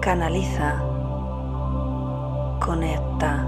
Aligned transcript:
canaliza, 0.00 0.80
conecta, 2.64 3.46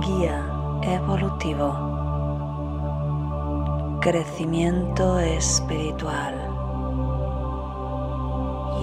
guía 0.00 0.46
evolutivo, 0.82 1.74
crecimiento 4.00 5.18
espiritual. 5.18 6.34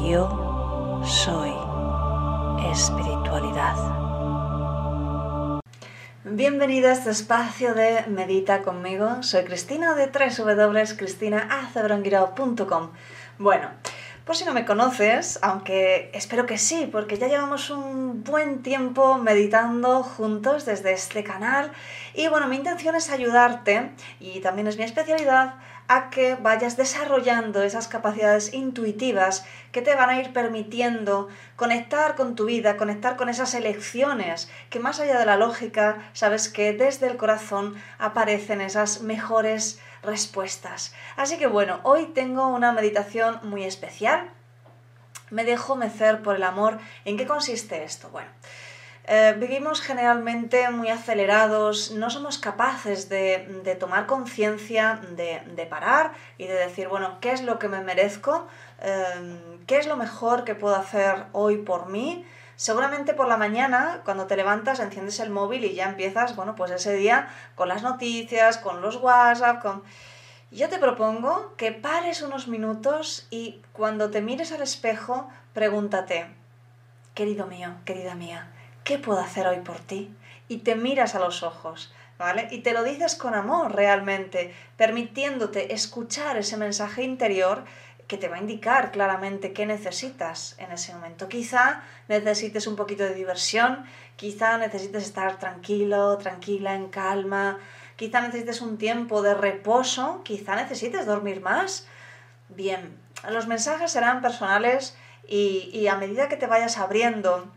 Yo 0.04 1.02
soy 1.05 1.54
espiritualidad. 2.71 3.75
Bienvenida 6.23 6.89
a 6.89 6.93
este 6.93 7.09
espacio 7.12 7.73
de 7.73 8.05
Medita 8.07 8.62
conmigo. 8.62 9.21
Soy 9.21 9.43
Cristina 9.43 9.96
de 9.96 10.07
www.cristinaacebrangirao.com. 10.07 12.89
Bueno, 13.38 13.70
por 14.32 14.38
si 14.38 14.45
no 14.45 14.54
me 14.54 14.63
conoces, 14.63 15.39
aunque 15.41 16.10
espero 16.14 16.46
que 16.46 16.57
sí, 16.57 16.87
porque 16.89 17.18
ya 17.18 17.28
llevamos 17.28 17.69
un 17.69 18.24
buen 18.24 18.64
tiempo 18.64 19.18
meditando 19.18 20.04
juntos 20.04 20.64
desde 20.64 20.93
este 20.93 21.21
canal. 21.21 21.74
Y 22.14 22.29
bueno, 22.29 22.47
mi 22.47 22.55
intención 22.55 22.96
es 22.96 23.10
ayudarte 23.10 23.91
y 24.21 24.39
también 24.39 24.68
es 24.68 24.78
mi 24.78 24.86
especialidad 24.86 25.55
a 25.89 26.10
que 26.10 26.36
vayas 26.36 26.78
desarrollando 26.78 27.61
esas 27.61 27.89
capacidades 27.89 28.54
intuitivas 28.54 29.46
que 29.74 29.82
te 29.82 29.96
van 29.96 30.10
a 30.10 30.21
ir 30.21 30.32
permitiendo 30.32 31.27
conectar 31.57 32.16
con 32.16 32.36
tu 32.36 32.45
vida, 32.45 32.77
conectar 32.77 33.17
con 33.17 33.27
esas 33.27 33.53
elecciones, 33.53 34.50
que 34.69 34.80
más 34.80 35.02
allá 35.02 35.19
de 35.19 35.25
la 35.25 35.36
lógica, 35.36 36.09
sabes 36.13 36.47
que 36.47 36.72
desde 36.72 37.08
el 37.08 37.17
corazón 37.17 37.75
aparecen 38.00 38.61
esas 38.61 39.02
mejores 39.02 39.81
respuestas. 40.03 40.94
Así 41.16 41.38
que 41.38 41.47
bueno, 41.47 41.80
hoy 41.83 42.08
tengo 42.08 42.47
una 42.47 42.72
meditación 42.72 43.39
muy 43.44 43.64
especial. 43.64 44.30
Me 45.30 45.44
dejo 45.44 45.75
mecer 45.75 46.22
por 46.22 46.36
el 46.36 46.44
amor. 46.44 46.80
¿En 47.05 47.17
qué 47.17 47.25
consiste 47.25 47.83
esto? 47.83 48.09
Bueno, 48.09 48.29
eh, 49.05 49.35
vivimos 49.38 49.81
generalmente 49.81 50.69
muy 50.69 50.89
acelerados, 50.89 51.91
no 51.91 52.09
somos 52.09 52.38
capaces 52.38 53.09
de, 53.09 53.77
tomar 53.79 54.05
conciencia, 54.05 55.02
de, 55.16 55.66
parar 55.66 56.13
y 56.38 56.45
de 56.45 56.53
decir, 56.53 56.88
bueno, 56.88 57.17
¿qué 57.19 57.31
es 57.31 57.41
lo 57.41 57.57
que 57.57 57.67
me 57.67 57.81
merezco? 57.81 58.47
Em, 58.79 59.66
¿Qué 59.66 59.77
es 59.77 59.88
lo 59.88 59.97
mejor 59.97 60.44
que 60.44 60.53
puedo 60.53 60.75
hacer 60.75 61.25
hoy 61.31 61.57
por 61.57 61.89
mí? 61.89 62.25
Seguramente 62.61 63.15
por 63.15 63.27
la 63.27 63.37
mañana, 63.37 64.01
cuando 64.05 64.27
te 64.27 64.35
levantas, 64.35 64.79
enciendes 64.79 65.19
el 65.19 65.31
móvil 65.31 65.65
y 65.65 65.73
ya 65.73 65.89
empiezas, 65.89 66.35
bueno, 66.35 66.53
pues 66.55 66.69
ese 66.69 66.93
día 66.93 67.27
con 67.55 67.67
las 67.67 67.81
noticias, 67.81 68.59
con 68.59 68.81
los 68.83 68.97
WhatsApp, 68.97 69.63
con... 69.63 69.81
Yo 70.51 70.69
te 70.69 70.77
propongo 70.77 71.55
que 71.57 71.71
pares 71.71 72.21
unos 72.21 72.47
minutos 72.47 73.25
y 73.31 73.63
cuando 73.73 74.11
te 74.11 74.21
mires 74.21 74.51
al 74.51 74.61
espejo, 74.61 75.27
pregúntate, 75.55 76.27
querido 77.15 77.47
mío, 77.47 77.73
querida 77.83 78.13
mía, 78.13 78.51
¿qué 78.83 78.99
puedo 78.99 79.21
hacer 79.21 79.47
hoy 79.47 79.61
por 79.61 79.79
ti? 79.79 80.15
Y 80.47 80.57
te 80.57 80.75
miras 80.75 81.15
a 81.15 81.19
los 81.19 81.41
ojos, 81.41 81.91
¿vale? 82.19 82.47
Y 82.51 82.59
te 82.59 82.73
lo 82.73 82.83
dices 82.83 83.15
con 83.15 83.33
amor 83.33 83.73
realmente, 83.73 84.53
permitiéndote 84.77 85.73
escuchar 85.73 86.37
ese 86.37 86.57
mensaje 86.57 87.01
interior 87.01 87.63
que 88.07 88.17
te 88.17 88.27
va 88.27 88.38
a 88.38 88.39
indicar 88.39 88.91
claramente 88.91 89.53
qué 89.53 89.66
necesitas 89.66 90.55
en 90.57 90.71
ese 90.71 90.94
momento. 90.94 91.30
Quizá 91.30 91.83
necesites 92.07 92.67
un 92.67 92.75
poquito 92.75 93.03
de 93.03 93.13
diversión, 93.13 93.85
quizá 94.16 94.57
necesites 94.57 95.03
estar 95.03 95.39
tranquilo, 95.39 96.17
tranquila, 96.17 96.75
en 96.75 96.89
calma, 96.89 97.59
quizá 97.95 98.22
necesites 98.22 98.61
un 98.61 98.77
tiempo 98.77 99.22
de 99.22 99.33
reposo, 99.33 100.22
quizá 100.23 100.55
necesites 100.55 101.05
dormir 101.05 101.41
más. 101.41 101.88
Bien, 102.49 102.97
los 103.29 103.47
mensajes 103.47 103.91
serán 103.91 104.22
personales 104.22 104.97
y, 105.27 105.69
y 105.73 105.88
a 105.88 105.95
medida 105.95 106.27
que 106.27 106.38
te 106.38 106.47
vayas 106.47 106.77
abriendo, 106.77 107.47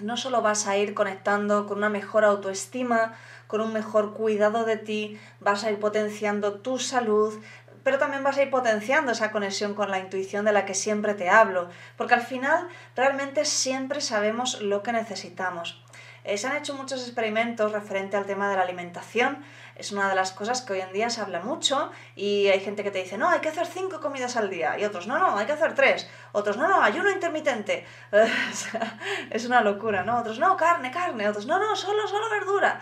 no 0.00 0.16
solo 0.16 0.42
vas 0.42 0.66
a 0.66 0.76
ir 0.76 0.94
conectando 0.94 1.66
con 1.66 1.78
una 1.78 1.88
mejor 1.88 2.24
autoestima, 2.24 3.14
con 3.46 3.60
un 3.60 3.72
mejor 3.72 4.14
cuidado 4.14 4.64
de 4.64 4.76
ti, 4.76 5.18
vas 5.40 5.64
a 5.64 5.70
ir 5.70 5.80
potenciando 5.80 6.54
tu 6.54 6.78
salud, 6.78 7.34
pero 7.84 7.98
también 7.98 8.24
vas 8.24 8.36
a 8.36 8.42
ir 8.42 8.50
potenciando 8.50 9.12
esa 9.12 9.30
conexión 9.30 9.74
con 9.74 9.90
la 9.90 9.98
intuición 9.98 10.44
de 10.44 10.52
la 10.52 10.64
que 10.64 10.74
siempre 10.74 11.14
te 11.14 11.28
hablo, 11.28 11.68
porque 11.96 12.14
al 12.14 12.22
final 12.22 12.68
realmente 12.96 13.44
siempre 13.44 14.00
sabemos 14.00 14.60
lo 14.60 14.82
que 14.82 14.92
necesitamos. 14.92 15.82
Eh, 16.24 16.36
se 16.36 16.46
han 16.46 16.56
hecho 16.56 16.74
muchos 16.74 17.02
experimentos 17.02 17.72
referente 17.72 18.16
al 18.16 18.26
tema 18.26 18.50
de 18.50 18.56
la 18.56 18.62
alimentación, 18.62 19.44
es 19.76 19.92
una 19.92 20.08
de 20.08 20.14
las 20.14 20.32
cosas 20.32 20.60
que 20.60 20.72
hoy 20.72 20.80
en 20.80 20.92
día 20.92 21.08
se 21.08 21.20
habla 21.20 21.40
mucho 21.40 21.90
y 22.16 22.48
hay 22.48 22.60
gente 22.60 22.82
que 22.82 22.90
te 22.90 22.98
dice, 22.98 23.16
no, 23.16 23.28
hay 23.28 23.40
que 23.40 23.48
hacer 23.48 23.66
cinco 23.66 24.00
comidas 24.00 24.36
al 24.36 24.50
día 24.50 24.78
y 24.78 24.84
otros, 24.84 25.06
no, 25.06 25.18
no, 25.18 25.38
hay 25.38 25.46
que 25.46 25.52
hacer 25.52 25.74
tres, 25.74 26.10
otros, 26.32 26.56
no, 26.56 26.68
no, 26.68 26.82
ayuno 26.82 27.10
intermitente, 27.10 27.86
es 29.30 29.46
una 29.46 29.60
locura, 29.60 30.02
¿no? 30.02 30.18
Otros, 30.18 30.38
no, 30.38 30.56
carne, 30.56 30.90
carne, 30.90 31.28
otros, 31.28 31.46
no, 31.46 31.58
no, 31.58 31.76
solo, 31.76 32.06
solo 32.08 32.28
verdura. 32.28 32.80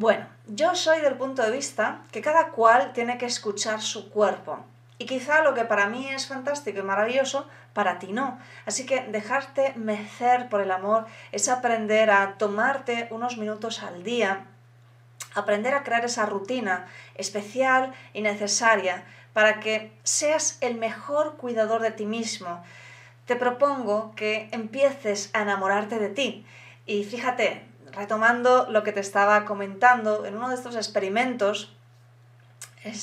Bueno, 0.00 0.28
yo 0.46 0.76
soy 0.76 1.00
del 1.00 1.16
punto 1.16 1.42
de 1.42 1.50
vista 1.50 2.02
que 2.12 2.20
cada 2.20 2.50
cual 2.50 2.92
tiene 2.92 3.18
que 3.18 3.26
escuchar 3.26 3.82
su 3.82 4.10
cuerpo. 4.10 4.64
Y 4.96 5.06
quizá 5.06 5.42
lo 5.42 5.54
que 5.54 5.64
para 5.64 5.88
mí 5.88 6.08
es 6.08 6.28
fantástico 6.28 6.78
y 6.78 6.82
maravilloso, 6.84 7.48
para 7.72 7.98
ti 7.98 8.12
no. 8.12 8.38
Así 8.64 8.86
que 8.86 9.00
dejarte 9.08 9.72
mecer 9.74 10.48
por 10.50 10.60
el 10.60 10.70
amor 10.70 11.06
es 11.32 11.48
aprender 11.48 12.12
a 12.12 12.38
tomarte 12.38 13.08
unos 13.10 13.38
minutos 13.38 13.82
al 13.82 14.04
día, 14.04 14.46
aprender 15.34 15.74
a 15.74 15.82
crear 15.82 16.04
esa 16.04 16.26
rutina 16.26 16.86
especial 17.16 17.92
y 18.12 18.20
necesaria 18.20 19.02
para 19.32 19.58
que 19.58 19.90
seas 20.04 20.58
el 20.60 20.76
mejor 20.76 21.38
cuidador 21.38 21.82
de 21.82 21.90
ti 21.90 22.06
mismo. 22.06 22.62
Te 23.26 23.34
propongo 23.34 24.12
que 24.14 24.48
empieces 24.52 25.30
a 25.32 25.42
enamorarte 25.42 25.98
de 25.98 26.10
ti. 26.10 26.46
Y 26.86 27.02
fíjate, 27.02 27.67
retomando 27.98 28.68
lo 28.70 28.84
que 28.84 28.92
te 28.92 29.00
estaba 29.00 29.44
comentando, 29.44 30.24
en 30.24 30.36
uno 30.36 30.48
de 30.48 30.54
estos 30.54 30.76
experimentos 30.76 31.74
eh, 32.84 32.94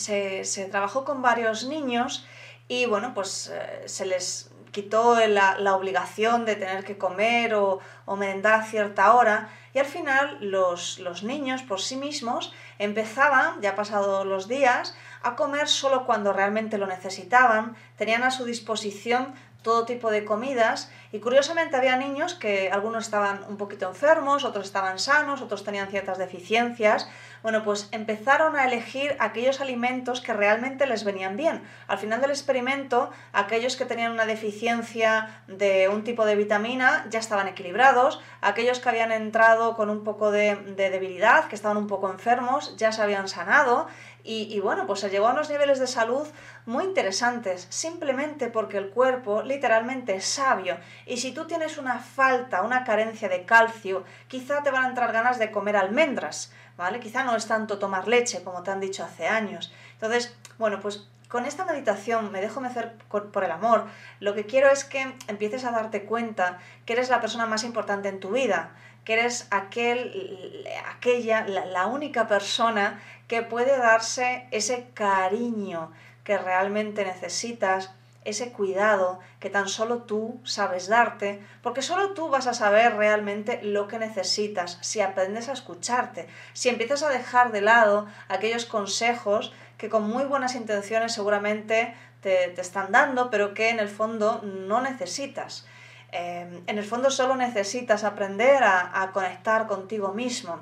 se, 0.45 0.65
trabajó 0.71 1.03
con 1.03 1.21
varios 1.21 1.65
niños 1.65 2.25
y 2.69 2.85
bueno, 2.85 3.13
pues 3.13 3.51
eh, 3.53 3.83
se 3.87 4.05
les 4.05 4.49
quitó 4.71 5.19
la, 5.27 5.75
obligación 5.75 6.45
de 6.45 6.55
tener 6.55 6.85
que 6.85 6.97
comer 6.97 7.55
o, 7.55 7.79
o, 8.05 8.15
merendar 8.15 8.53
a 8.53 8.63
cierta 8.63 9.13
hora 9.13 9.49
y 9.73 9.79
al 9.79 9.85
final 9.85 10.37
los, 10.39 10.99
los 10.99 11.23
niños 11.23 11.61
por 11.61 11.81
sí 11.81 11.97
mismos 11.97 12.53
empezaban, 12.79 13.61
ya 13.61 13.75
pasados 13.75 14.25
los 14.25 14.47
días, 14.47 14.95
a 15.23 15.35
comer 15.35 15.67
solo 15.67 16.05
cuando 16.05 16.31
realmente 16.31 16.77
lo 16.77 16.87
necesitaban, 16.87 17.75
tenían 17.97 18.23
a 18.23 18.31
su 18.31 18.45
disposición 18.45 19.33
todo 19.65 19.83
tipo 19.83 20.11
de 20.11 20.23
comidas 20.23 20.91
y 21.11 21.19
curiosamente 21.19 21.75
había 21.75 21.97
niños 21.97 22.35
que 22.35 22.69
algunos 22.69 23.05
estaban 23.05 23.43
un 23.49 23.57
poquito 23.57 23.89
enfermos, 23.89 24.43
otros 24.43 24.67
estaban 24.67 24.99
sanos, 24.99 25.41
otros 25.41 25.63
tenían 25.63 25.87
ciertas 25.87 26.19
deficiencias. 26.19 27.09
Bueno, 27.41 27.63
pues 27.63 27.89
empezaron 27.91 28.55
a 28.55 28.65
elegir 28.65 29.15
aquellos 29.19 29.61
alimentos 29.61 30.21
que 30.21 30.33
realmente 30.33 30.85
les 30.85 31.03
venían 31.03 31.35
bien. 31.35 31.63
Al 31.87 31.97
final 31.97 32.21
del 32.21 32.29
experimento, 32.29 33.09
aquellos 33.33 33.75
que 33.75 33.85
tenían 33.85 34.11
una 34.11 34.27
deficiencia 34.27 35.41
de 35.47 35.89
un 35.89 36.03
tipo 36.03 36.25
de 36.25 36.35
vitamina 36.35 37.07
ya 37.09 37.17
estaban 37.17 37.47
equilibrados, 37.47 38.21
aquellos 38.41 38.79
que 38.79 38.89
habían 38.89 39.11
entrado 39.11 39.75
con 39.75 39.89
un 39.89 40.03
poco 40.03 40.29
de, 40.29 40.55
de 40.55 40.91
debilidad, 40.91 41.47
que 41.47 41.55
estaban 41.55 41.77
un 41.77 41.87
poco 41.87 42.11
enfermos, 42.11 42.77
ya 42.77 42.91
se 42.91 43.01
habían 43.01 43.27
sanado 43.27 43.87
y, 44.27 44.59
bueno, 44.59 44.87
pues 44.87 45.01
se 45.01 45.09
llegó 45.09 45.27
a 45.27 45.33
unos 45.33 45.49
niveles 45.49 45.79
de 45.79 45.85
salud 45.85 46.27
muy 46.65 46.83
interesantes, 46.83 47.67
simplemente 47.69 48.47
porque 48.47 48.77
el 48.77 48.89
cuerpo 48.89 49.43
literalmente 49.43 50.15
es 50.15 50.25
sabio. 50.25 50.77
Y 51.05 51.17
si 51.17 51.31
tú 51.31 51.45
tienes 51.45 51.77
una 51.77 51.99
falta, 51.99 52.63
una 52.63 52.83
carencia 52.83 53.29
de 53.29 53.45
calcio, 53.45 54.03
quizá 54.27 54.63
te 54.63 54.71
van 54.71 54.85
a 54.85 54.87
entrar 54.89 55.13
ganas 55.13 55.37
de 55.37 55.51
comer 55.51 55.77
almendras, 55.77 56.51
¿vale? 56.75 56.99
Quizá 56.99 57.23
no 57.23 57.35
es 57.35 57.45
tanto 57.45 57.77
tomar 57.77 58.07
leche, 58.07 58.43
como 58.43 58.63
te 58.63 58.71
han 58.71 58.79
dicho 58.79 59.03
hace 59.03 59.27
años. 59.27 59.71
Entonces, 59.93 60.35
bueno, 60.57 60.79
pues 60.79 61.07
con 61.27 61.45
esta 61.45 61.65
meditación, 61.65 62.31
me 62.31 62.41
dejo 62.41 62.61
mecer 62.61 62.93
por 63.09 63.43
el 63.43 63.51
amor, 63.51 63.85
lo 64.19 64.33
que 64.33 64.45
quiero 64.45 64.69
es 64.69 64.85
que 64.85 65.15
empieces 65.27 65.65
a 65.65 65.71
darte 65.71 66.05
cuenta 66.05 66.59
que 66.85 66.93
eres 66.93 67.09
la 67.09 67.19
persona 67.19 67.45
más 67.45 67.63
importante 67.63 68.09
en 68.09 68.19
tu 68.19 68.31
vida, 68.31 68.71
que 69.05 69.13
eres 69.13 69.47
aquel, 69.51 70.67
aquella, 70.89 71.47
la, 71.47 71.85
única 71.85 72.27
persona 72.27 72.99
que 73.27 73.43
puede 73.43 73.77
darse 73.77 74.47
ese 74.51 74.87
cariño 74.93 75.91
que 76.23 76.37
realmente 76.37 77.05
necesitas, 77.05 77.91
ese 78.25 78.51
cuidado 78.51 79.19
que 79.39 79.51
tan 79.51 79.69
solo 79.69 79.99
tú 79.99 80.41
sabes 80.43 80.87
darte, 80.87 81.39
porque 81.61 81.83
solo 81.83 82.13
tú 82.15 82.29
vas 82.29 82.47
a 82.47 82.55
saber 82.55 82.95
realmente 82.95 83.59
lo 83.61 83.87
que 83.87 83.99
necesitas 83.99 84.79
si 84.81 85.01
aprendes 85.01 85.47
a 85.47 85.53
escucharte, 85.53 86.27
si 86.53 86.69
empiezas 86.69 87.03
a 87.03 87.09
dejar 87.09 87.51
de 87.51 87.61
lado 87.61 88.07
aquellos 88.27 88.65
consejos 88.65 89.53
que 89.77 89.89
con 89.89 90.09
muy 90.09 90.23
buenas 90.23 90.55
intenciones 90.55 91.13
seguramente 91.13 91.93
te, 92.21 92.47
te 92.47 92.61
están 92.61 92.91
dando, 92.91 93.29
pero 93.29 93.53
que 93.53 93.69
en 93.69 93.79
el 93.79 93.89
fondo 93.89 94.41
no 94.41 94.81
necesitas. 94.81 95.67
Em, 96.11 96.63
en 96.67 96.77
el 96.77 96.85
fondo 96.85 97.09
solo 97.09 97.35
necesitas 97.35 98.03
aprender 98.03 98.63
a, 98.63 99.11
conectar 99.13 99.67
contigo 99.67 100.13
mismo. 100.13 100.59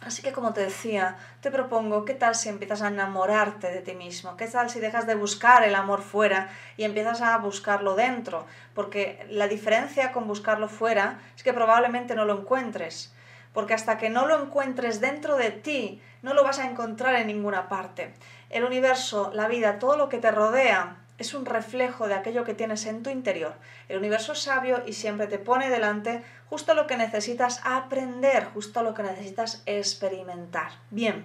Así 0.00 0.22
que 0.22 0.32
como 0.32 0.52
te 0.52 0.60
decía, 0.60 1.16
te 1.40 1.50
propongo, 1.50 2.04
¿qué 2.04 2.14
tal 2.14 2.34
si 2.34 2.48
empiezas 2.48 2.82
a 2.82 2.88
enamorarte 2.88 3.70
de 3.72 3.80
ti 3.80 3.94
mismo? 3.94 4.36
¿Qué 4.36 4.46
tal 4.46 4.70
si 4.70 4.78
dejas 4.78 5.06
de 5.06 5.14
buscar 5.14 5.64
el 5.64 5.74
amor 5.74 6.02
fuera 6.02 6.48
y 6.76 6.84
empiezas 6.84 7.22
a 7.22 7.36
buscarlo 7.38 7.96
dentro? 7.96 8.46
Porque 8.74 9.26
la 9.30 9.48
diferencia 9.48 10.12
con 10.12 10.28
buscarlo 10.28 10.68
fuera 10.68 11.18
es 11.36 11.42
que 11.42 11.52
probablemente 11.52 12.14
no 12.14 12.24
lo 12.24 12.40
encuentres. 12.40 13.12
Porque 13.52 13.74
hasta 13.74 13.98
que 13.98 14.10
no 14.10 14.26
lo 14.26 14.40
encuentres 14.42 15.00
dentro 15.00 15.36
de 15.36 15.50
ti, 15.50 16.02
no 16.22 16.34
lo 16.34 16.44
vas 16.44 16.58
a 16.58 16.68
encontrar 16.68 17.16
en 17.16 17.28
ninguna 17.28 17.68
parte. 17.68 18.12
El 18.50 18.64
universo, 18.64 19.30
la 19.32 19.48
vida, 19.48 19.78
todo 19.78 19.96
lo 19.96 20.08
que 20.08 20.18
te 20.18 20.30
rodea, 20.30 20.98
es 21.18 21.34
un 21.34 21.46
reflejo 21.46 22.08
de 22.08 22.14
aquello 22.14 22.44
que 22.44 22.54
tienes 22.54 22.86
en 22.86 23.02
tu 23.02 23.10
interior. 23.10 23.54
El 23.88 23.98
universo 23.98 24.32
es 24.32 24.40
sabio 24.40 24.82
y 24.86 24.92
siempre 24.92 25.26
te 25.26 25.38
pone 25.38 25.70
delante 25.70 26.22
justo 26.48 26.74
lo 26.74 26.86
que 26.86 26.96
necesitas 26.96 27.60
aprender, 27.64 28.46
justo 28.52 28.82
lo 28.82 28.94
que 28.94 29.02
necesitas 29.02 29.62
experimentar. 29.66 30.72
Bien, 30.90 31.24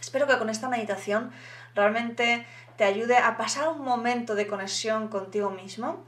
espero 0.00 0.26
que 0.26 0.38
con 0.38 0.48
esta 0.48 0.68
meditación 0.68 1.30
realmente 1.74 2.46
te 2.76 2.84
ayude 2.84 3.16
a 3.16 3.36
pasar 3.36 3.68
un 3.68 3.82
momento 3.82 4.34
de 4.34 4.46
conexión 4.46 5.08
contigo 5.08 5.50
mismo. 5.50 6.04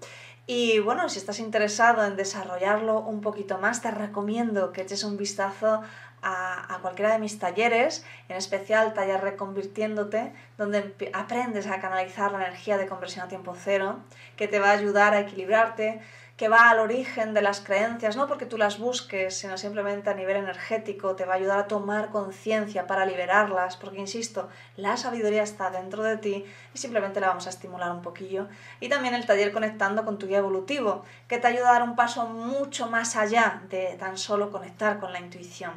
Y 0.46 0.78
bueno, 0.78 1.10
si 1.10 1.18
estás 1.18 1.40
interesado 1.40 2.02
en 2.06 2.16
desarrollarlo 2.16 3.00
un 3.00 3.20
poquito 3.20 3.58
más, 3.58 3.82
te 3.82 3.90
recomiendo 3.90 4.72
que 4.72 4.80
eches 4.80 5.04
un 5.04 5.18
vistazo 5.18 5.82
a, 6.22 6.78
cualquiera 6.82 7.12
de 7.12 7.18
mis 7.18 7.38
talleres, 7.38 8.04
en 8.28 8.36
especial 8.36 8.94
Taller 8.94 9.20
Reconvirtiéndote, 9.20 10.32
donde 10.56 10.94
aprendes 11.12 11.66
a 11.66 11.80
canalizar 11.80 12.32
la 12.32 12.46
energía 12.46 12.76
de 12.76 12.86
conversión 12.86 13.24
a 13.24 13.28
tiempo 13.28 13.56
cero, 13.56 14.00
que 14.36 14.48
te 14.48 14.58
va 14.58 14.70
a 14.70 14.72
ayudar 14.72 15.14
a 15.14 15.20
equilibrarte, 15.20 16.00
que 16.38 16.48
va 16.48 16.70
al 16.70 16.78
origen 16.78 17.34
de 17.34 17.42
las 17.42 17.60
creencias, 17.60 18.16
no 18.16 18.28
porque 18.28 18.46
tú 18.46 18.58
las 18.58 18.78
busques, 18.78 19.36
sino 19.36 19.58
simplemente 19.58 20.08
a 20.08 20.14
nivel 20.14 20.36
energético, 20.36 21.16
te 21.16 21.24
va 21.24 21.32
a 21.32 21.36
ayudar 21.36 21.58
a 21.58 21.66
tomar 21.66 22.10
conciencia 22.10 22.86
para 22.86 23.04
liberarlas, 23.04 23.76
porque 23.76 23.98
insisto, 23.98 24.48
la 24.76 24.96
sabiduría 24.96 25.42
está 25.42 25.70
dentro 25.70 26.04
de 26.04 26.16
ti 26.16 26.44
y 26.72 26.78
simplemente 26.78 27.18
la 27.18 27.26
vamos 27.26 27.48
a 27.48 27.50
estimular 27.50 27.90
un 27.90 28.02
poquillo. 28.02 28.46
Y 28.78 28.88
también 28.88 29.14
el 29.14 29.26
taller 29.26 29.50
conectando 29.50 30.04
con 30.04 30.16
tu 30.16 30.28
guía 30.28 30.38
evolutivo, 30.38 31.04
que 31.26 31.38
te 31.38 31.48
ayuda 31.48 31.70
a 31.70 31.72
dar 31.72 31.82
un 31.82 31.96
paso 31.96 32.28
mucho 32.28 32.88
más 32.88 33.16
allá 33.16 33.62
de 33.68 33.96
tan 33.98 34.16
solo 34.16 34.52
conectar 34.52 35.00
con 35.00 35.12
la 35.12 35.18
intuición. 35.18 35.72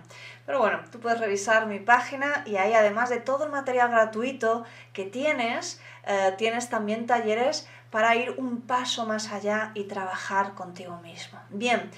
Pero 0.45 0.59
bueno, 0.59 0.81
tú 0.91 0.99
puedes 0.99 1.19
revisar 1.19 1.65
mi 1.65 1.79
página 1.79 2.43
y 2.45 2.57
ahí 2.57 2.73
además 2.73 3.09
de 3.09 3.19
todo 3.19 3.45
el 3.45 3.51
material 3.51 3.89
gratuito 3.89 4.63
que 4.93 5.05
tienes, 5.05 5.81
eh, 6.05 6.35
tienes 6.37 6.69
también 6.69 7.07
talleres 7.07 7.67
para 7.91 8.15
ir 8.15 8.33
un 8.37 8.61
paso 8.61 9.05
más 9.05 9.31
allá 9.31 9.71
y 9.75 9.83
trabajar 9.83 10.53
contigo 10.53 10.97
mismo. 10.97 11.39
Bien, 11.49 11.91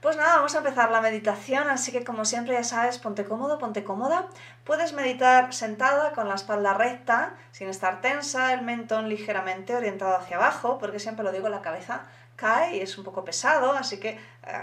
pues 0.00 0.16
nada, 0.16 0.34
vamos 0.36 0.54
a 0.56 0.58
empezar 0.58 0.90
la 0.90 1.00
meditación, 1.00 1.68
así 1.68 1.92
que 1.92 2.02
como 2.02 2.24
siempre 2.24 2.54
ya 2.54 2.64
sabes, 2.64 2.98
ponte 2.98 3.24
cómodo, 3.24 3.58
ponte 3.58 3.84
cómoda. 3.84 4.26
Puedes 4.64 4.92
meditar 4.94 5.54
sentada 5.54 6.12
con 6.12 6.28
la 6.28 6.34
espalda 6.34 6.74
recta, 6.74 7.34
sin 7.52 7.68
estar 7.68 8.00
tensa, 8.00 8.52
el 8.52 8.62
mentón 8.62 9.08
ligeramente 9.08 9.76
orientado 9.76 10.16
hacia 10.16 10.38
abajo, 10.38 10.78
porque 10.78 10.98
siempre 10.98 11.24
lo 11.24 11.30
digo, 11.30 11.48
la 11.48 11.62
cabeza 11.62 12.02
y 12.72 12.80
es 12.80 12.98
un 12.98 13.04
poco 13.04 13.24
pesado, 13.24 13.72
así 13.72 13.98
que 13.98 14.10
eh, 14.10 14.18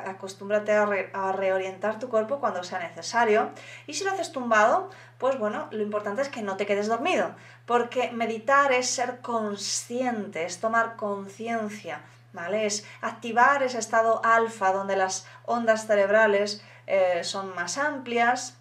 acostúmbrate 0.08 0.74
a, 0.74 0.88
a, 1.14 1.32
reorientar 1.32 2.00
tu 2.00 2.10
cuerpo 2.10 2.40
cuando 2.40 2.64
sea 2.64 2.80
necesario. 2.80 3.52
Y 3.88 3.94
si 3.94 4.04
lo 4.04 4.12
haces 4.12 4.32
tumbado, 4.32 4.90
pues 5.18 5.38
bueno, 5.40 5.68
lo 5.72 5.82
importante 5.82 6.22
es 6.22 6.30
que 6.30 6.42
no 6.42 6.58
te 6.58 6.66
quedes 6.66 6.88
dormido, 6.88 7.36
porque 7.66 8.12
meditar 8.12 8.72
es 8.72 8.90
ser 8.90 9.22
consciente, 9.22 10.46
es 10.46 10.60
tomar 10.60 10.96
conciencia, 10.96 12.02
¿vale? 12.34 12.66
Es 12.66 12.86
activar 13.02 13.64
ese 13.64 13.80
estado 13.80 14.22
alfa 14.24 14.72
donde 14.72 14.96
las 14.96 15.26
ondas 15.46 15.88
cerebrales 15.88 16.64
eh, 16.88 17.24
son 17.24 17.54
más 17.56 17.78
amplias, 17.78 18.56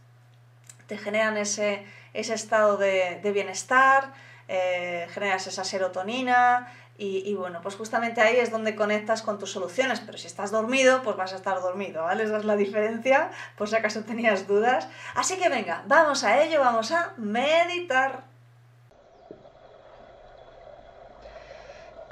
te 0.86 0.98
generan 0.98 1.36
ese, 1.36 1.84
ese 2.14 2.34
estado 2.34 2.76
de, 2.76 3.20
bienestar, 3.32 4.12
eh, 4.48 5.06
generas 5.10 5.46
esa 5.46 5.64
serotonina, 5.64 6.72
y, 7.00 7.32
bueno, 7.36 7.60
pues 7.62 7.76
justamente 7.76 8.20
ahí 8.20 8.38
es 8.38 8.50
donde 8.50 8.74
conectas 8.74 9.22
con 9.22 9.38
tus 9.38 9.52
soluciones, 9.52 10.00
pero 10.00 10.18
si 10.18 10.26
estás 10.26 10.50
dormido, 10.50 11.00
pues 11.04 11.16
vas 11.16 11.32
a 11.32 11.36
estar 11.36 11.60
dormido, 11.60 12.02
¿vale? 12.02 12.24
Esa 12.24 12.38
es 12.38 12.44
la 12.44 12.56
diferencia, 12.56 13.30
por 13.56 13.68
si 13.68 13.76
acaso 13.76 14.02
tenías 14.02 14.48
dudas. 14.48 14.88
Así 15.14 15.36
que 15.36 15.48
venga, 15.48 15.84
vamos 15.86 16.24
a 16.24 16.42
ello, 16.42 16.58
vamos 16.58 16.90
a 16.90 17.14
meditar. 17.16 18.24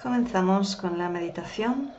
Comenzamos 0.00 0.76
con 0.76 0.98
la 0.98 1.08
meditación. 1.08 1.92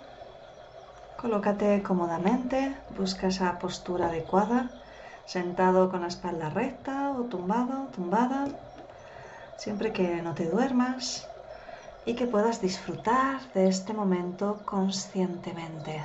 Colócate 1.17 1.83
cómodamente, 1.83 2.73
busca 2.97 3.27
esa 3.27 3.59
postura 3.59 4.07
adecuada, 4.07 4.69
sentado 5.25 5.91
con 5.91 6.03
la 6.03 6.07
espalda 6.07 6.49
recta 6.49 7.11
o 7.11 7.23
tumbado, 7.23 7.89
tumbada, 7.93 8.47
siempre 9.57 9.91
que 9.91 10.21
no 10.21 10.33
te 10.35 10.45
duermas 10.45 11.27
y 12.07 12.15
que 12.15 12.25
puedas 12.25 12.61
disfrutar 12.61 13.41
de 13.53 13.67
este 13.67 13.93
momento 13.93 14.61
conscientemente. 14.63 16.01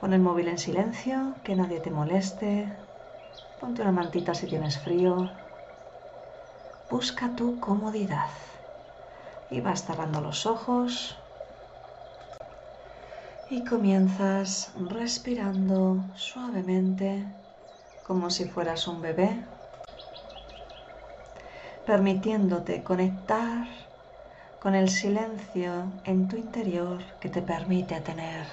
Pon 0.00 0.12
el 0.12 0.20
móvil 0.20 0.48
en 0.48 0.58
silencio, 0.58 1.34
que 1.44 1.54
nadie 1.54 1.78
te 1.78 1.92
moleste. 1.92 2.68
Ponte 3.60 3.82
una 3.82 3.92
mantita 3.92 4.34
si 4.34 4.48
tienes 4.48 4.76
frío. 4.76 5.30
Busca 6.90 7.36
tu 7.36 7.60
comodidad. 7.60 8.30
Y 9.52 9.60
vas 9.60 9.84
cerrando 9.86 10.20
los 10.20 10.46
ojos. 10.46 11.16
Y 13.50 13.64
comienzas 13.64 14.72
respirando 14.90 16.02
suavemente, 16.16 17.24
como 18.04 18.30
si 18.30 18.46
fueras 18.46 18.88
un 18.88 19.00
bebé, 19.00 19.44
permitiéndote 21.86 22.82
conectar 22.82 23.87
con 24.58 24.74
el 24.74 24.88
silencio 24.88 25.92
en 26.04 26.26
tu 26.26 26.36
interior 26.36 27.00
que 27.20 27.28
te 27.28 27.42
permite 27.42 28.00
tener 28.00 28.46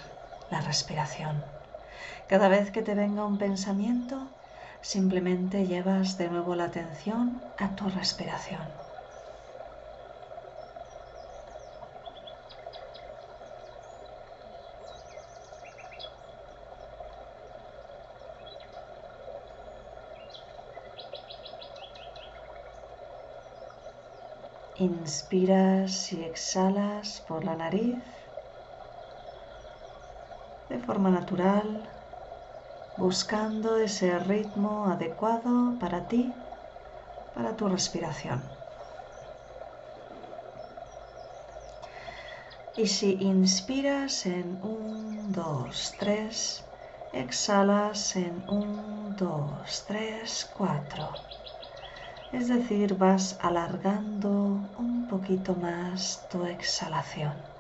la 0.50 0.62
respiración. 0.62 1.44
Cada 2.28 2.48
vez 2.48 2.72
que 2.72 2.84
te 2.84 2.94
venga 2.94 3.26
un 3.26 3.38
pensamiento, 3.40 4.36
simplemente 4.82 5.66
llevas 5.66 6.18
de 6.18 6.30
nuevo 6.30 6.56
la 6.56 6.66
atención 6.66 7.42
a 7.58 7.76
tu 7.76 7.90
respiración. 7.90 8.68
Inspiras 24.86 26.14
y 26.14 26.24
exhalas 26.24 27.20
por 27.28 27.44
la 27.44 27.56
nariz 27.56 28.04
de 30.70 30.78
forma 30.78 31.10
natural, 31.10 31.90
buscando 32.96 33.78
ese 33.78 34.20
ritmo 34.20 34.86
adecuado 34.86 35.76
para 35.80 36.08
ti, 36.08 36.32
para 37.34 37.56
tu 37.58 37.68
respiración. 37.68 38.44
Y 42.78 42.86
si 42.86 43.18
inspiras 43.22 44.28
en 44.28 44.60
1, 44.62 45.30
2, 45.30 45.94
3, 45.98 46.64
exhalas 47.14 48.16
en 48.18 48.44
1, 48.48 49.16
2, 49.18 49.86
3, 49.88 50.52
4. 50.56 51.45
Es 52.32 52.50
decir, 52.50 52.94
vas 52.98 53.36
alargando 53.40 54.70
un 54.78 55.08
poquito 55.08 55.56
más 55.56 56.28
tu 56.30 56.46
exhalación. 56.46 57.55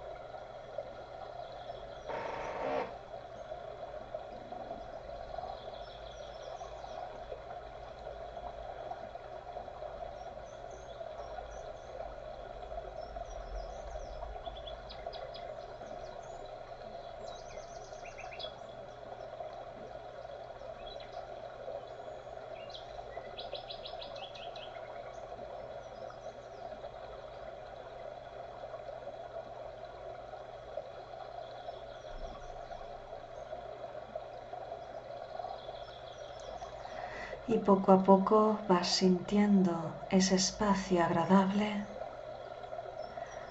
Y 37.47 37.59
poco 37.59 37.91
a 37.91 38.03
poco 38.03 38.59
vas 38.67 38.87
sintiendo 38.87 39.93
ese 40.09 40.35
espacio 40.35 41.03
agradable 41.03 41.85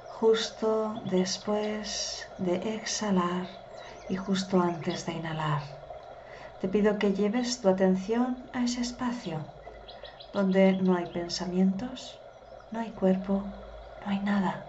justo 0.08 1.00
después 1.04 2.26
de 2.38 2.74
exhalar 2.76 3.46
y 4.08 4.16
justo 4.16 4.60
antes 4.60 5.06
de 5.06 5.12
inhalar. 5.12 5.62
te 6.60 6.68
pido 6.68 6.98
que 6.98 7.12
lleves 7.12 7.60
tu 7.60 7.68
atención 7.68 8.48
a 8.52 8.64
ese 8.64 8.80
espacio 8.80 9.44
donde 10.32 10.72
no 10.72 10.96
hay 10.96 11.06
pensamientos, 11.06 12.20
no 12.70 12.80
hay 12.80 12.90
cuerpo, 12.90 13.44
no 14.04 14.10
hay 14.10 14.20
nada. 14.20 14.64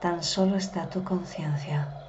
Tan 0.00 0.24
solo 0.24 0.56
está 0.56 0.88
tu 0.90 1.04
conciencia. 1.04 2.01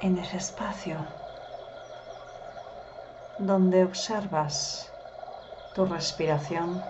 En 0.00 0.18
ese 0.18 0.36
espacio 0.36 0.96
donde 3.38 3.84
observas 3.84 4.90
tu 5.74 5.86
respiración, 5.86 6.82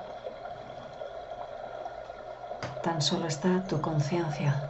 tan 2.83 3.03
solo 3.03 3.27
está 3.27 3.63
tu 3.67 3.81
conciencia. 3.81 4.63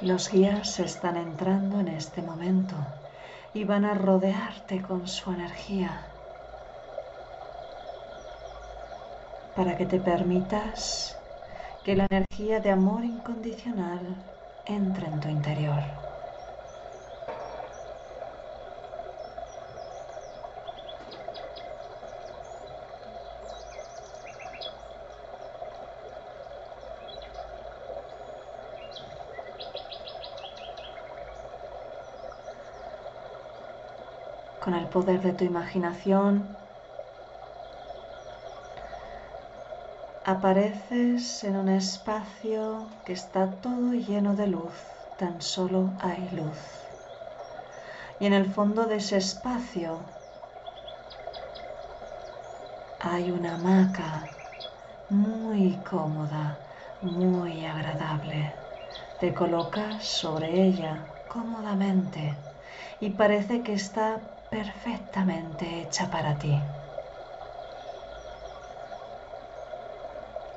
Los 0.00 0.30
guías 0.30 0.78
están 0.80 1.16
entrando 1.16 1.80
en 1.80 1.88
este 1.88 2.20
momento 2.22 2.74
y 3.54 3.64
van 3.64 3.84
a 3.84 3.94
rodearte 3.94 4.82
con 4.82 5.08
su 5.08 5.32
energía. 5.32 6.13
Para 9.54 9.76
que 9.76 9.86
te 9.86 10.00
permitas 10.00 11.16
que 11.84 11.94
la 11.96 12.06
energía 12.10 12.60
de 12.60 12.70
amor 12.70 13.04
incondicional 13.04 14.16
entre 14.64 15.06
en 15.06 15.20
tu 15.20 15.28
interior. 15.28 15.82
Con 34.58 34.74
el 34.74 34.88
poder 34.88 35.20
de 35.20 35.34
tu 35.34 35.44
imaginación, 35.44 36.63
Apareces 40.26 41.44
en 41.44 41.54
un 41.54 41.68
espacio 41.68 42.88
que 43.04 43.12
está 43.12 43.60
todo 43.60 43.92
lleno 43.92 44.34
de 44.34 44.46
luz, 44.46 44.72
tan 45.18 45.42
solo 45.42 45.92
hay 46.00 46.30
luz. 46.30 46.56
Y 48.18 48.24
en 48.24 48.32
el 48.32 48.50
fondo 48.50 48.86
de 48.86 48.96
ese 48.96 49.18
espacio 49.18 50.00
hay 53.00 53.32
una 53.32 53.56
hamaca 53.56 54.26
muy 55.10 55.82
cómoda, 55.82 56.58
muy 57.02 57.66
agradable. 57.66 58.54
Te 59.20 59.34
colocas 59.34 60.04
sobre 60.04 60.64
ella 60.66 61.04
cómodamente 61.28 62.34
y 62.98 63.10
parece 63.10 63.62
que 63.62 63.74
está 63.74 64.22
perfectamente 64.48 65.82
hecha 65.82 66.10
para 66.10 66.38
ti. 66.38 66.58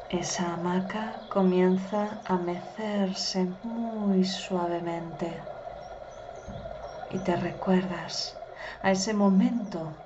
Esa 0.09 0.53
hamaca 0.53 1.19
comienza 1.27 2.21
a 2.23 2.37
mecerse 2.37 3.43
muy 3.61 4.23
suavemente 4.23 5.43
y 7.09 7.19
te 7.19 7.35
recuerdas 7.35 8.39
a 8.81 8.91
ese 8.91 9.13
momento 9.13 9.97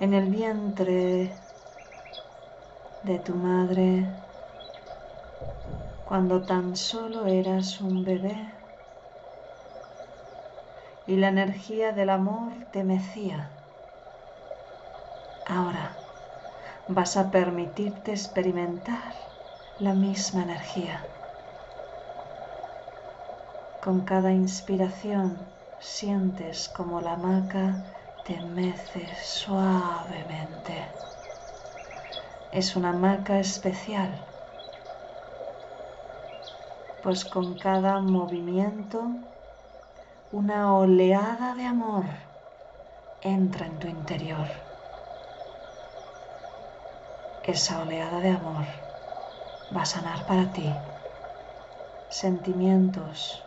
en 0.00 0.14
el 0.14 0.30
vientre 0.30 1.36
de 3.02 3.18
tu 3.18 3.34
madre 3.34 4.06
cuando 6.06 6.46
tan 6.46 6.74
solo 6.74 7.26
eras 7.26 7.82
un 7.82 8.02
bebé 8.02 8.50
y 11.06 11.16
la 11.16 11.28
energía 11.28 11.92
del 11.92 12.08
amor 12.08 12.54
te 12.70 12.82
mecía. 12.82 13.52
Ahora 15.44 16.05
vas 16.88 17.16
a 17.16 17.30
permitirte 17.30 18.12
experimentar 18.12 19.12
la 19.78 19.92
misma 19.92 20.44
energía. 20.44 21.04
Con 23.80 24.02
cada 24.02 24.32
inspiración 24.32 25.46
sientes 25.78 26.68
como 26.68 27.00
la 27.00 27.14
hamaca 27.14 27.82
te 28.24 28.40
mece 28.40 29.08
suavemente. 29.20 30.86
Es 32.52 32.76
una 32.76 32.90
hamaca 32.90 33.40
especial, 33.40 34.24
pues 37.02 37.24
con 37.24 37.58
cada 37.58 38.00
movimiento 38.00 39.10
una 40.30 40.74
oleada 40.74 41.54
de 41.54 41.64
amor 41.64 42.06
entra 43.22 43.66
en 43.66 43.78
tu 43.78 43.88
interior 43.88 44.65
esa 47.46 47.80
oleada 47.80 48.20
de 48.20 48.30
amor 48.30 48.66
va 49.74 49.82
a 49.82 49.86
sanar 49.86 50.26
para 50.26 50.52
ti 50.52 50.74
sentimientos 52.08 53.44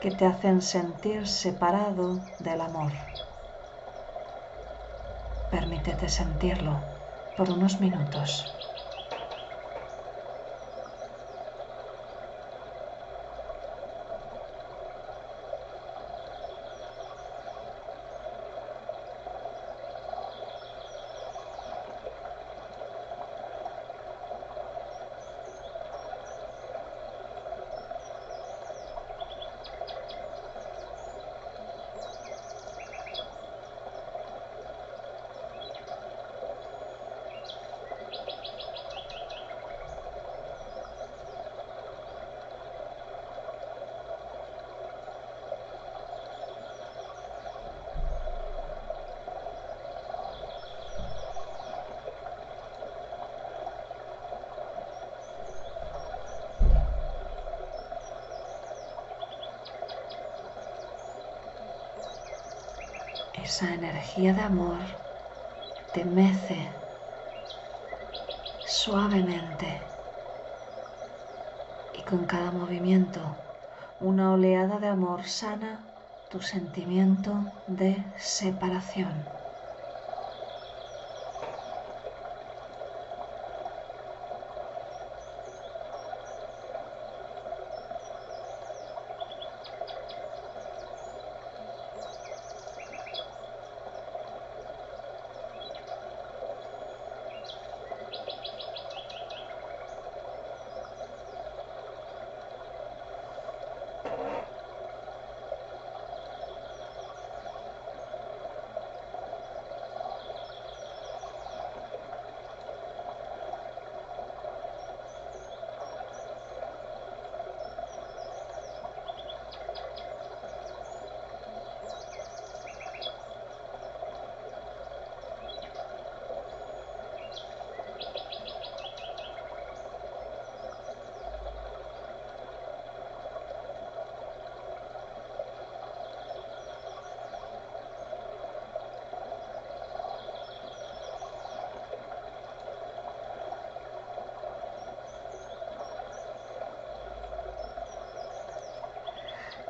que 0.00 0.10
te 0.10 0.24
hacen 0.24 0.62
sentir 0.62 1.26
separado 1.26 2.20
del 2.38 2.60
amor. 2.62 2.92
Permítete 5.50 6.08
sentirlo 6.08 6.84
por 7.36 7.50
unos 7.50 7.80
minutos. 7.80 8.67
Esa 63.48 63.72
energía 63.72 64.34
de 64.34 64.42
amor 64.42 64.82
te 65.94 66.04
mece 66.04 66.68
suavemente 68.66 69.80
y 71.94 72.02
con 72.02 72.26
cada 72.26 72.52
movimiento 72.52 73.38
una 74.00 74.32
oleada 74.32 74.78
de 74.80 74.88
amor 74.88 75.24
sana 75.24 75.82
tu 76.28 76.42
sentimiento 76.42 77.50
de 77.66 78.04
separación. 78.18 79.24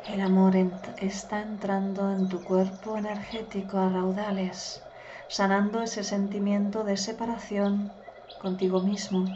El 0.08 0.22
amor 0.22 0.56
está 1.02 1.42
entrando 1.42 2.10
en 2.10 2.30
tu 2.30 2.42
cuerpo 2.42 2.96
energético 2.96 3.76
a 3.76 3.90
raudales, 3.90 4.82
sanando 5.28 5.82
ese 5.82 6.02
sentimiento 6.02 6.82
de 6.82 6.96
separación 6.96 7.92
contigo 8.40 8.80
mismo, 8.80 9.26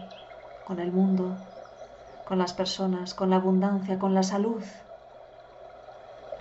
con 0.66 0.80
el 0.80 0.90
mundo, 0.90 1.36
con 2.26 2.38
las 2.38 2.54
personas, 2.54 3.12
con 3.12 3.28
la 3.28 3.36
abundancia, 3.36 3.98
con 3.98 4.14
la 4.14 4.22
salud. 4.22 4.62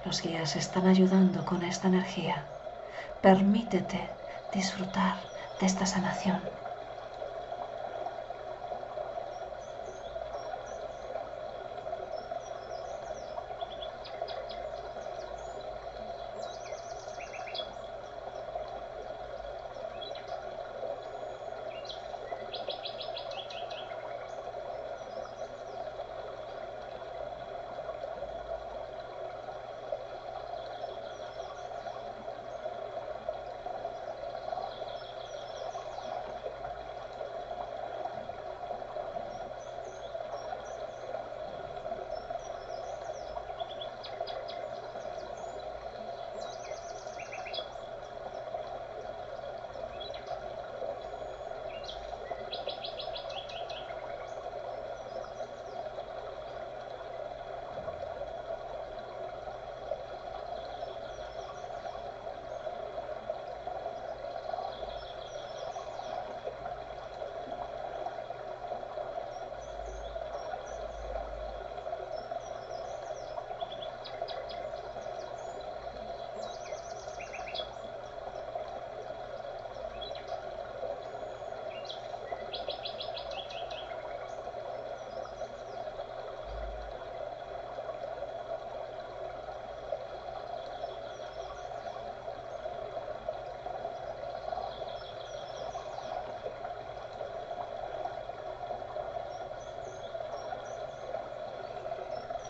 Los 0.06 0.22
guías 0.22 0.56
están 0.56 0.88
ayudando 0.88 1.46
con 1.46 1.62
esta 1.64 1.90
energía. 1.90 2.46
Permítete 3.22 4.00
disfrutar 4.54 5.18
de 5.60 5.66
esta 5.66 5.86
sanación. 5.86 6.61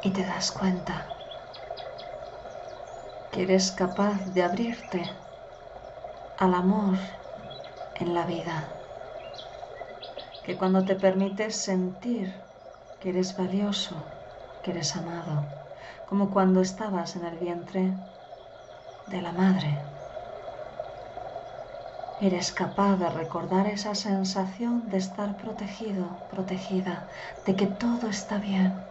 Y 0.01 0.09
te 0.09 0.25
das 0.25 0.51
cuenta 0.51 1.07
que 3.31 3.43
eres 3.43 3.71
capaz 3.71 4.25
de 4.33 4.43
abrirte 4.43 5.09
al 6.37 6.55
amor 6.55 6.97
en 7.95 8.13
la 8.13 8.25
vida, 8.25 8.67
que 10.43 10.57
cuando 10.57 10.83
te 10.83 10.95
permites 10.95 11.55
sentir 11.55 12.33
que 12.99 13.09
eres 13.09 13.37
valioso, 13.37 14.03
que 14.63 14.71
eres 14.71 14.95
amado, 14.95 15.45
como 16.05 16.31
cuando 16.31 16.61
estabas 16.61 17.15
en 17.15 17.25
el 17.25 17.37
vientre 17.37 17.93
de 19.05 19.21
la 19.21 19.31
madre, 19.31 19.77
eres 22.19 22.51
capaz 22.51 22.97
de 22.97 23.09
recordar 23.09 23.67
esa 23.67 23.95
sensación 23.95 24.89
de 24.89 24.97
estar 24.97 25.35
protegido, 25.37 26.17
protegida, 26.29 27.07
de 27.45 27.55
que 27.55 27.67
todo 27.67 28.07
está 28.09 28.39
bien 28.39 28.90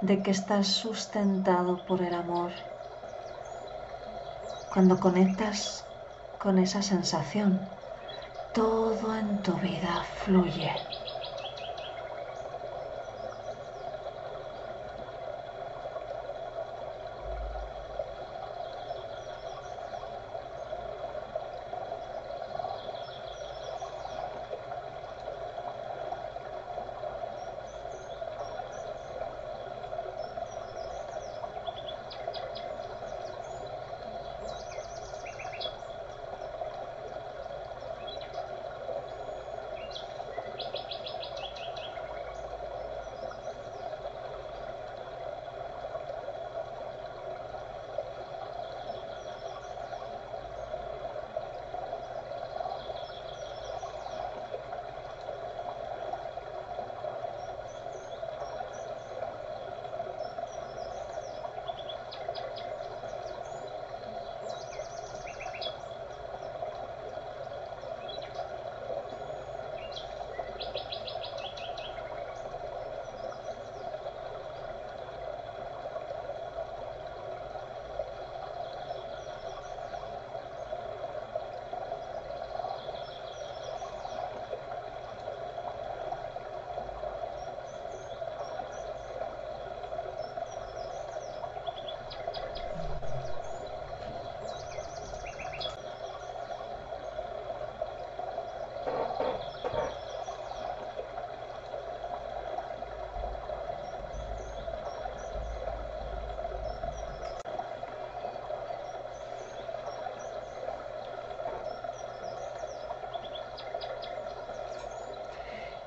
de 0.00 0.22
que 0.22 0.30
estás 0.30 0.66
sustentado 0.66 1.84
por 1.86 2.02
el 2.02 2.14
amor. 2.14 2.52
Cuando 4.68 5.00
conectas 5.00 5.84
con 6.38 6.58
esa 6.58 6.82
sensación, 6.82 7.68
todo 8.52 9.16
en 9.16 9.42
tu 9.42 9.54
vida 9.54 10.04
fluye. 10.04 10.70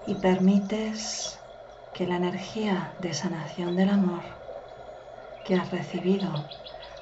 Y 0.07 0.15
permites 0.15 1.39
que 1.93 2.07
la 2.07 2.15
energía 2.15 2.93
de 2.99 3.13
sanación 3.13 3.75
del 3.75 3.89
amor 3.89 4.23
que 5.45 5.55
has 5.55 5.71
recibido 5.71 6.29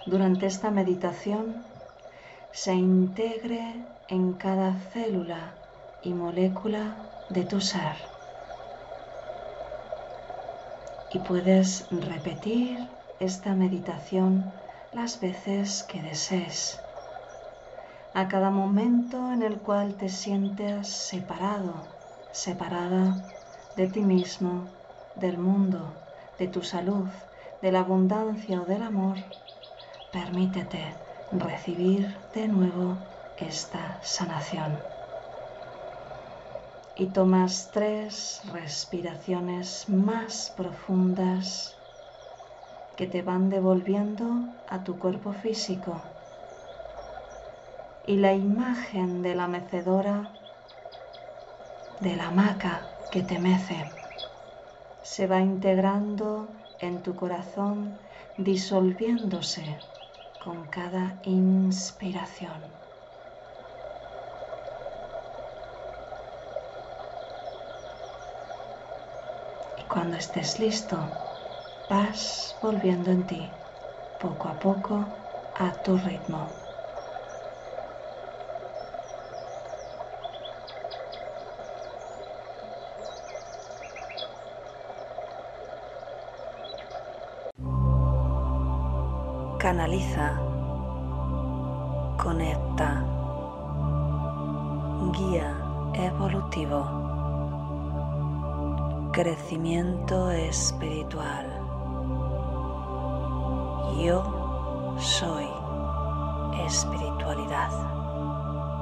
durante 0.05 0.45
esta 0.45 0.71
meditación 0.71 1.63
se 2.51 2.73
integre 2.73 3.85
en 4.07 4.33
cada 4.33 4.73
célula 4.91 5.53
y 6.01 6.13
molécula 6.13 6.95
de 7.29 7.43
tu 7.43 7.61
ser. 7.61 7.95
Y 11.11 11.19
puedes 11.19 11.87
repetir 11.91 12.89
esta 13.19 13.53
meditación 13.53 14.51
las 14.93 15.19
veces 15.21 15.83
que 15.83 16.01
desees, 16.01 16.79
a 18.13 18.27
cada 18.27 18.49
momento 18.49 19.31
en 19.31 19.43
el 19.43 19.59
cual 19.59 19.95
te 19.95 20.09
sientas 20.09 20.87
separado 20.87 21.98
separada 22.31 23.15
de 23.75 23.87
ti 23.87 24.01
mismo, 24.01 24.67
del 25.15 25.37
mundo, 25.37 25.93
de 26.37 26.47
tu 26.47 26.61
salud, 26.61 27.07
de 27.61 27.71
la 27.71 27.81
abundancia 27.81 28.61
o 28.61 28.65
del 28.65 28.83
amor, 28.83 29.17
permítete 30.11 30.83
recibir 31.31 32.15
de 32.33 32.47
nuevo 32.47 32.97
esta 33.37 33.99
sanación. 34.01 34.77
Y 36.95 37.07
tomas 37.07 37.69
tres 37.71 38.41
respiraciones 38.51 39.87
más 39.87 40.53
profundas 40.57 41.75
que 42.97 43.07
te 43.07 43.21
van 43.21 43.49
devolviendo 43.49 44.25
a 44.67 44.83
tu 44.83 44.99
cuerpo 44.99 45.31
físico. 45.31 46.01
Y 48.05 48.17
la 48.17 48.33
imagen 48.33 49.21
de 49.21 49.35
la 49.35 49.47
mecedora, 49.47 50.38
de 51.99 52.15
la 52.15 52.27
hamaca 52.27 52.87
que 53.09 53.23
te 53.23 53.39
mece, 53.39 53.91
se 55.01 55.27
va 55.27 55.41
integrando 55.41 56.53
en 56.79 57.03
tu 57.03 57.15
corazón, 57.15 57.99
disolviéndose 58.37 59.81
con 60.37 60.69
cada 60.69 61.19
inspiración. 61.23 62.61
Y 69.75 69.83
cuando 69.87 70.15
estés 70.17 70.59
listo, 70.59 70.97
vas 71.89 72.57
volviendo 72.61 73.11
en 73.11 73.25
ti, 73.25 73.53
poco 74.17 74.47
a 74.47 74.59
poco, 74.59 75.17
a 75.55 75.73
tu 75.81 75.97
ritmo. 75.97 76.68
Canaliza, 89.79 90.37
conecta, 92.21 93.01
guía 95.13 95.55
evolutivo, 95.93 96.83
crecimiento 99.13 100.31
espiritual. 100.31 101.58